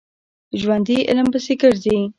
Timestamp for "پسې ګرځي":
1.33-1.99